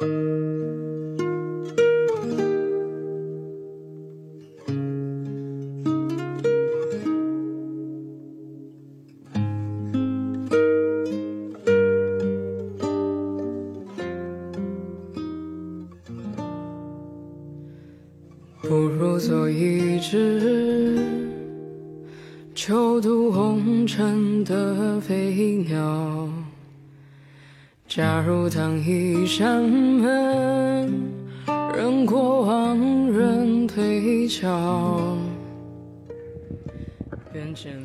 [0.00, 0.06] 不
[18.74, 20.98] 如做一只
[22.54, 26.49] 秋渡红尘的飞鸟。
[27.90, 30.92] 假如当一扇门，
[31.76, 32.78] 任过往
[33.10, 35.18] 人推敲。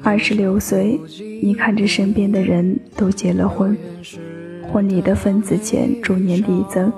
[0.04, 1.02] 二十六岁，
[1.42, 3.76] 你看着身边的人都结了婚，
[4.72, 6.94] 婚礼的份子钱逐年递增，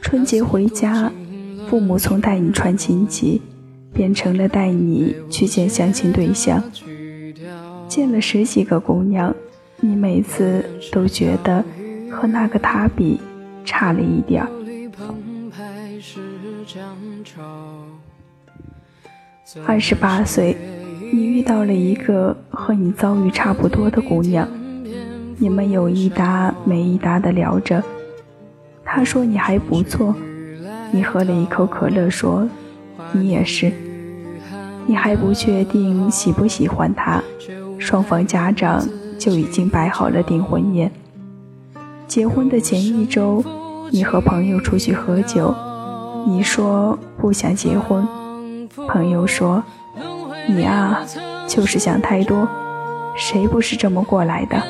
[0.00, 1.10] 春节回家。
[1.66, 3.42] 父母从带你串亲戚，
[3.92, 6.62] 变成了带你去见相亲对象。
[7.88, 9.34] 见了十几个姑娘，
[9.80, 11.64] 你每次都觉得
[12.10, 13.20] 和那个他比
[13.64, 14.48] 差了一点儿。
[19.66, 20.56] 二十八岁，
[21.12, 24.48] 你遇到了一个和你遭遇差不多的姑娘，
[25.38, 27.82] 你们有一搭没一搭的聊着。
[28.84, 30.14] 她说你还不错。
[30.92, 32.48] 你喝了一口可乐，说
[33.12, 33.72] ：“你也是。”
[34.86, 37.22] 你还不确定喜不喜欢他，
[37.78, 38.84] 双方家长
[39.16, 40.90] 就已经摆好了订婚宴。
[42.10, 43.40] 结婚的前一周，
[43.92, 45.54] 你和朋友出去喝酒，
[46.26, 48.04] 你说不想结婚，
[48.88, 49.62] 朋友说
[50.50, 51.06] ：“你啊，
[51.46, 52.48] 就是想太多，
[53.16, 54.60] 谁不是这么过来的？”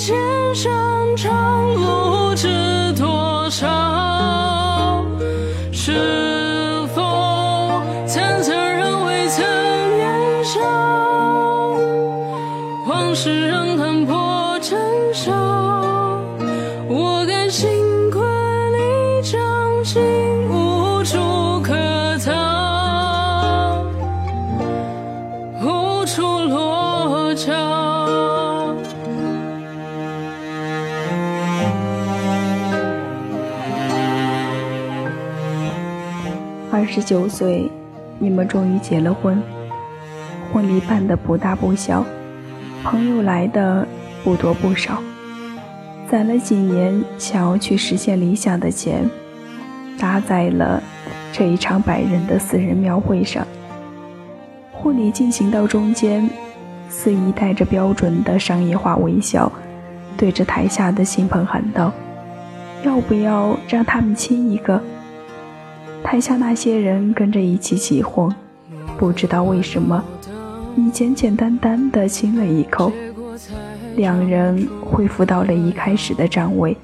[0.00, 0.16] 千
[0.54, 3.97] 山长路知多少？
[13.08, 14.78] 往事仍痕破尘
[15.14, 15.32] 嚣。
[16.86, 18.22] 我甘心困
[18.74, 20.02] 里将心
[20.46, 21.72] 无处可
[22.18, 23.82] 逃，
[25.62, 27.50] 无处落脚。
[36.70, 37.70] 二十九岁，
[38.18, 39.42] 你们终于结了婚，
[40.52, 42.04] 婚礼办得不大不小，
[42.90, 43.86] 朋友来的
[44.24, 45.02] 不多不少，
[46.10, 49.06] 攒了几年想要去实现理想的钱，
[49.98, 50.82] 搭在了
[51.30, 53.46] 这一场百人的私人庙会上。
[54.72, 56.30] 婚礼进行到中间，
[56.88, 59.52] 司仪带着标准的商业化微笑，
[60.16, 61.92] 对着台下的新朋喊道
[62.82, 64.82] ：“要不要让他们亲一个？”
[66.02, 68.34] 台下那些人跟着一起起哄，
[68.96, 70.02] 不知道为什么，
[70.78, 72.92] 你简简单单的亲了一口，
[73.96, 76.76] 两人恢复到了一开始的站位。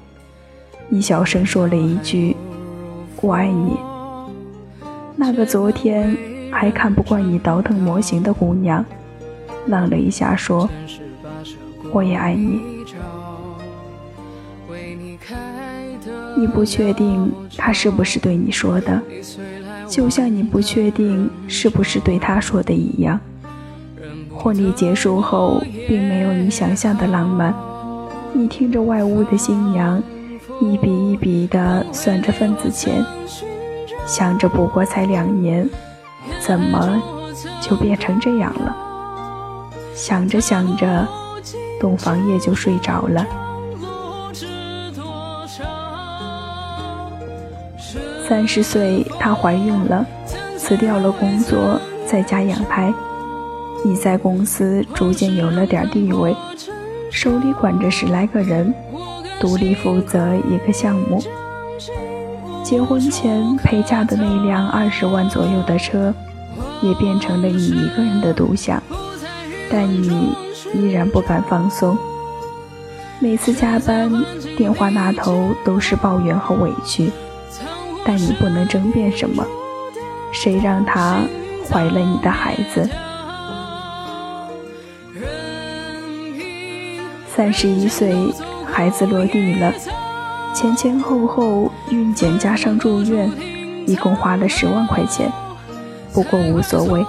[0.89, 2.35] 你小声说了一句
[3.23, 3.77] ：“我爱你。”
[5.15, 6.13] 那个昨天
[6.51, 8.83] 还看不惯你倒腾模型的姑娘，
[9.67, 10.69] 愣了一下说
[11.93, 12.59] ：“我也爱你。”
[16.35, 19.01] 你不确定他是不是对你说的，
[19.87, 23.17] 就像你不确定是不是对他说的一样。
[24.45, 27.51] 婚礼结束后，并没有你想象的浪漫。
[28.31, 29.99] 你听着外屋的新娘
[30.61, 33.03] 一笔一笔地算着份子钱，
[34.05, 35.67] 想着不过才两年，
[36.39, 37.01] 怎么
[37.59, 38.77] 就变成这样了？
[39.95, 41.07] 想着想着，
[41.79, 43.25] 洞房夜就睡着了。
[48.29, 50.05] 三十岁，她怀孕了，
[50.55, 52.93] 辞掉了工作，在家养胎。
[53.85, 56.35] 你在公司逐渐有了点地位，
[57.11, 58.73] 手里管着十来个人，
[59.39, 61.23] 独立负责一个项目。
[62.63, 66.11] 结婚前陪嫁的那辆二十万左右的车，
[66.81, 68.81] 也变成了你一个人的独享。
[69.69, 70.35] 但你
[70.73, 71.95] 依然不敢放松，
[73.19, 74.11] 每次加班，
[74.57, 77.11] 电话那头都是抱怨和委屈。
[78.03, 79.45] 但你不能争辩什么，
[80.31, 81.19] 谁让她
[81.69, 82.89] 怀了你的孩子？
[87.35, 88.15] 三十一岁，
[88.65, 89.73] 孩子落地了，
[90.53, 93.29] 前前后后孕检加上住院，
[93.85, 95.29] 一共花了十万块钱。
[96.13, 97.05] 不过无所谓，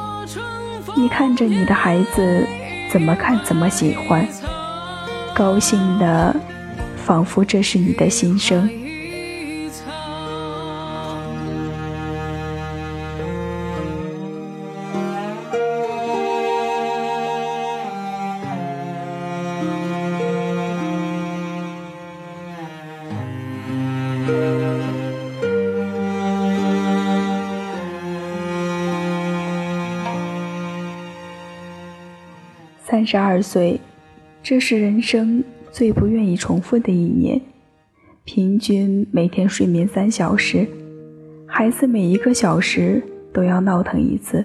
[0.97, 2.45] 你看着你的孩子，
[2.91, 4.27] 怎么看怎么喜欢，
[5.33, 6.35] 高兴的
[7.05, 8.69] 仿佛这是你的心声。
[32.97, 33.79] 三十二岁，
[34.43, 37.39] 这是人生最不愿意重复的一年。
[38.25, 40.67] 平均每天睡眠三小时，
[41.47, 43.03] 孩子每一个小时
[43.35, 44.43] 都要闹腾一次。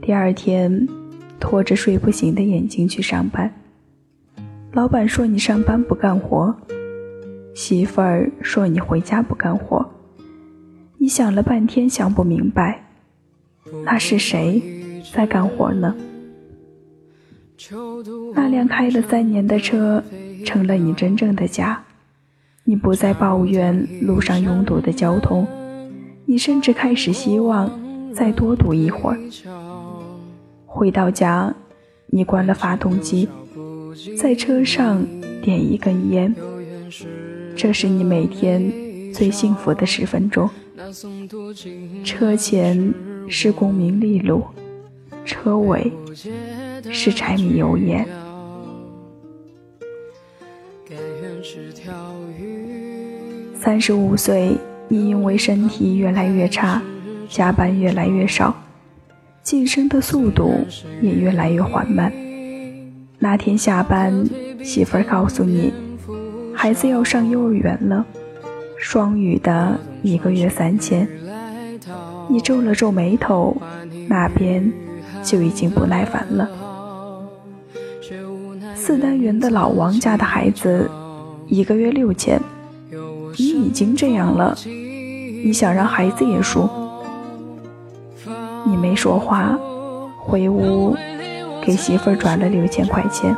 [0.00, 0.88] 第二天，
[1.38, 3.48] 拖着睡不醒的眼睛去上班。
[4.72, 6.52] 老板说你上班不干活，
[7.54, 9.88] 媳妇儿说你回家不干活。
[10.98, 12.84] 你想了半天想不明白，
[13.84, 14.60] 那是谁
[15.14, 15.94] 在干活呢？
[18.34, 20.02] 那辆开了三年的车
[20.44, 21.82] 成了你真正的家，
[22.64, 25.46] 你不再抱怨路上拥堵的交通，
[26.24, 27.70] 你甚至开始希望
[28.12, 29.18] 再多堵一会儿。
[30.66, 31.54] 回到家，
[32.06, 33.28] 你关了发动机，
[34.18, 35.04] 在车上
[35.42, 36.34] 点一根烟，
[37.54, 38.72] 这是你每天
[39.12, 40.48] 最幸福的十分钟。
[42.02, 42.92] 车前
[43.28, 44.42] 是功名利禄，
[45.24, 45.92] 车尾。
[46.90, 48.06] 是柴米油盐。
[53.58, 54.56] 三十五岁，
[54.88, 56.82] 你因为身体越来越差，
[57.28, 58.54] 加班越来越少，
[59.42, 60.66] 晋升的速度
[61.00, 62.12] 也越来越缓慢。
[63.18, 64.28] 那天下班，
[64.62, 65.72] 媳妇儿告诉你，
[66.54, 68.04] 孩子要上幼儿园了，
[68.76, 71.08] 双语的一个月三千。
[72.28, 73.56] 你皱了皱眉头，
[74.08, 74.72] 那边
[75.22, 76.48] 就已经不耐烦了。
[78.74, 80.90] 四单元的老王家的孩子，
[81.46, 82.40] 一个月六千，
[83.38, 86.68] 你已经这样了，你想让孩子也输？
[88.64, 89.58] 你没说话，
[90.18, 90.96] 回屋
[91.62, 93.36] 给媳妇儿转了六千块钱。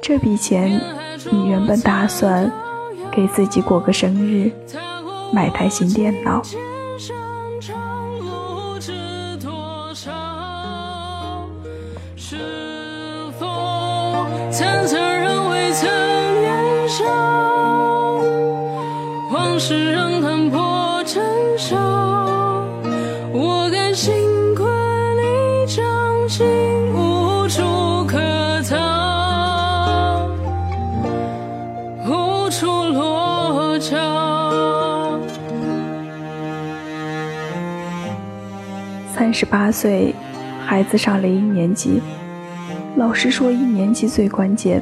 [0.00, 0.80] 这笔钱，
[1.30, 2.50] 你原本打算
[3.10, 4.50] 给自己过个生日，
[5.32, 6.42] 买台新电脑。
[39.42, 40.14] 十八岁，
[40.64, 42.00] 孩子上了一年级。
[42.94, 44.80] 老师说：“一年级最关键，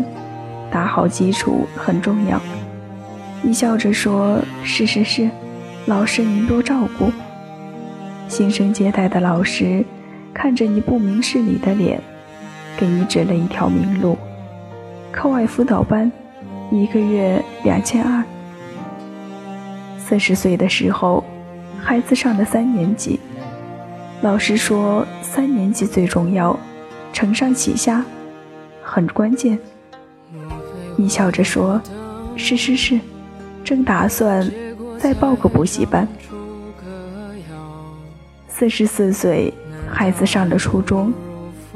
[0.71, 2.39] 打好基础很重要。”
[3.41, 5.31] 你笑着说：“是是是，
[5.87, 7.11] 老师您多照顾。”
[8.29, 9.83] 新生接待的老师
[10.35, 11.99] 看着你不明事理的脸，
[12.77, 14.19] 给你指了一条明路：
[15.11, 16.13] 课外辅导班，
[16.71, 18.23] 一个月两千二。
[19.97, 21.25] 四十岁的时候，
[21.83, 23.19] 孩子上了三年级，
[24.23, 26.59] 老师说：“三年级最重要。”
[27.13, 28.05] 承上启下，
[28.83, 29.59] 很关键。
[30.97, 31.81] 你笑着说
[32.37, 33.01] ：“是是是，
[33.65, 34.49] 正打算
[34.99, 36.07] 再报个补习班。”
[38.49, 39.53] 四十四岁，
[39.91, 41.13] 孩子上了初中，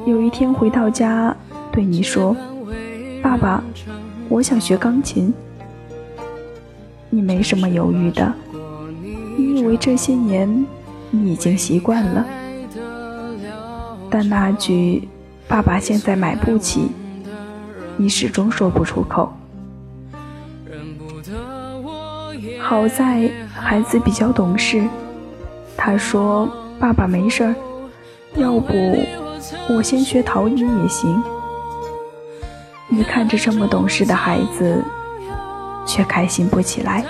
[0.06, 1.34] 有一天回到家，
[1.72, 2.36] 对你说
[3.22, 3.64] ：“爸爸，
[4.28, 5.32] 我想学钢琴。”
[7.08, 8.32] 你没什么犹豫的，
[9.36, 10.66] 你以为这些年
[11.14, 12.24] 你已经习惯了，
[14.10, 15.08] 但那句。
[15.46, 16.88] 爸爸现在买不起，
[17.98, 19.30] 你始终说不出口。
[22.58, 24.82] 好在孩子比较懂事，
[25.76, 26.48] 他说
[26.80, 27.54] ：“爸爸没事儿，
[28.36, 28.72] 要不
[29.68, 31.22] 我先学陶艺也行。”
[32.88, 34.82] 你看着这么懂事的孩子，
[35.84, 37.04] 却开心不起来。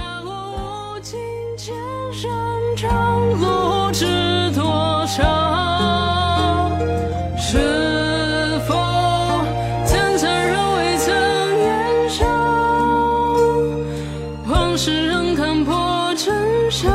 [14.74, 16.34] 往事任看破尘
[16.68, 16.90] 嚣，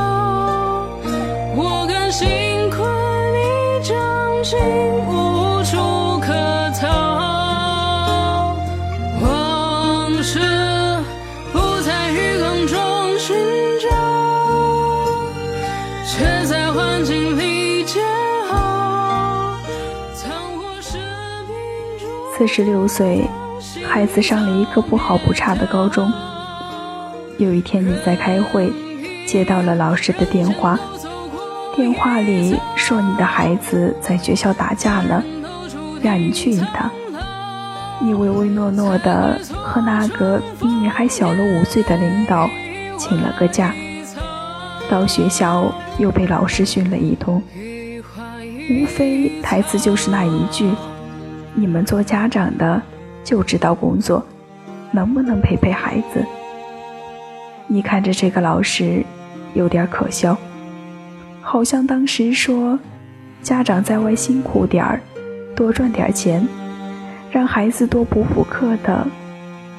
[1.55, 2.27] 我甘心
[2.69, 2.81] 困
[3.31, 3.95] 你掌
[4.43, 4.59] 心，
[5.07, 6.33] 无处可
[6.77, 6.98] 逃
[22.38, 23.25] 四十六岁，
[23.88, 26.12] 孩子上了一个不好不差的高中。
[27.39, 28.69] 有一天你在开会，
[29.25, 30.77] 接到了老师的电话，
[31.74, 35.24] 电话里说你的孩子在学校打架了，
[36.01, 36.91] 让你去一趟。
[38.01, 42.50] 你唯唯诺诺的和那个比你还小了五岁的领导
[42.98, 43.74] 请了个假，
[44.89, 47.41] 到学校又被老师训了一通，
[48.69, 50.69] 无非台词就是那一句。
[51.53, 52.81] 你们做家长的
[53.24, 54.22] 就知道工作，
[54.91, 56.25] 能不能陪陪孩子？
[57.71, 59.05] 你看着这个老师，
[59.53, 60.35] 有点可笑，
[61.39, 62.79] 好像当时说，
[63.43, 64.99] 家长在外辛苦点儿，
[65.55, 66.47] 多赚点钱，
[67.29, 69.05] 让孩子多补补课的，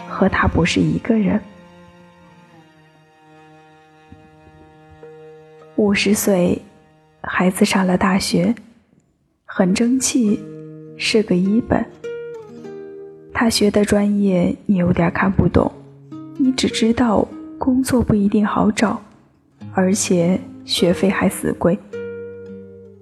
[0.09, 1.41] 和他不是一个人。
[5.75, 6.63] 五十岁，
[7.23, 8.55] 孩子上了大学，
[9.45, 10.41] 很争气，
[10.97, 11.85] 是个一本。
[13.35, 15.73] 他学的专业你有点看不懂，
[16.37, 17.27] 你只知道
[17.61, 18.99] 工作不一定好找，
[19.75, 21.79] 而且学费还死贵。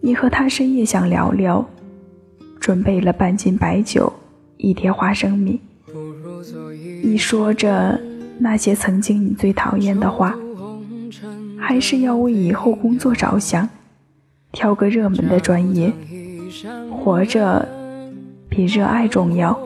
[0.00, 1.64] 你和他深夜想聊聊，
[2.58, 4.12] 准备了半斤白酒，
[4.56, 5.60] 一碟花生米。
[7.04, 8.00] 你说着
[8.40, 10.36] 那些曾经你最讨厌的话。
[11.56, 13.68] 还是要为以后工作着想，
[14.50, 15.92] 挑个热门的专业。
[16.90, 17.66] 活着
[18.48, 19.56] 比热爱重要。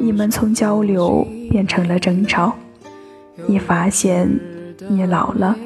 [0.00, 2.52] 你们从交流变成了争吵，
[3.46, 4.28] 你发现
[4.88, 5.56] 你老了，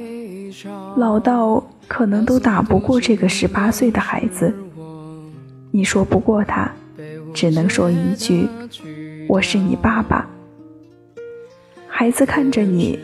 [0.96, 4.52] 老到可能都打不过这个十八岁的孩子。
[5.70, 6.70] 你说不过他，
[7.32, 8.46] 只能说一句
[9.26, 10.28] ：“我是你爸爸。”
[11.88, 12.98] 孩子看着你，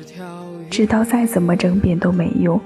[0.69, 2.61] 知道再怎么争辩都没用。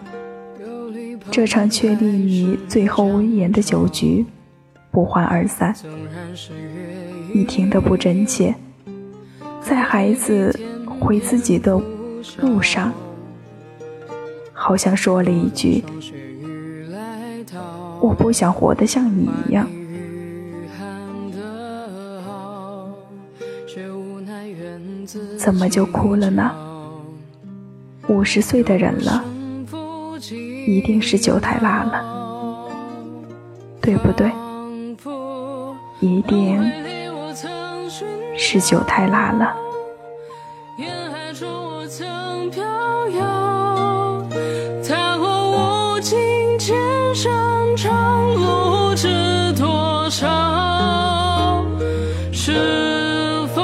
[1.30, 4.26] 这场确立你最后威严的酒局，
[4.90, 5.72] 不欢而散。
[7.34, 8.54] 你听得不真切，
[9.60, 10.54] 在孩子
[11.00, 11.80] 回自己的
[12.40, 12.92] 路上，
[14.52, 15.82] 好像说了一句
[18.00, 19.66] ：“我不想活得像你一样。”
[25.38, 26.52] 怎么就哭了呢？
[28.08, 29.24] 五十岁的人了，
[30.66, 32.68] 一定是酒太辣了，
[33.80, 34.30] 对不对？
[36.00, 36.60] 一定
[38.44, 39.54] 是酒太辣了。
[41.12, 42.60] 海中我曾飘
[43.10, 44.26] 摇，
[44.86, 46.18] 踏过无尽
[46.58, 46.76] 千
[47.14, 47.32] 山
[48.34, 51.64] 路，知多少？
[52.32, 52.52] 是
[53.54, 53.62] 否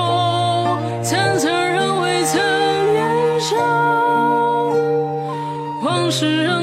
[1.03, 2.25] 人？
[2.25, 2.41] 曾
[2.93, 3.57] 年少。
[5.83, 6.58] 往事。